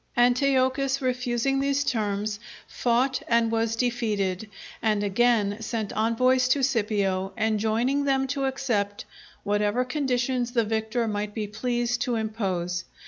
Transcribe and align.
Antiochus 0.17 0.99
refusing 0.99 1.59
these 1.59 1.83
terms, 1.83 2.39
fought 2.67 3.21
and 3.27 3.51
was 3.51 3.75
defeated, 3.75 4.49
and 4.81 5.03
again 5.03 5.57
sent 5.61 5.93
envoys 5.95 6.47
to 6.47 6.63
Scipio, 6.63 7.33
enjoining 7.37 8.05
them 8.05 8.25
to 8.25 8.45
accept 8.45 9.05
whatever 9.43 9.85
conditions 9.85 10.53
the 10.53 10.63
victor 10.63 11.07
might 11.07 11.35
be 11.35 11.45
pleased 11.45 12.01
to 12.01 12.15
impose. 12.15 12.83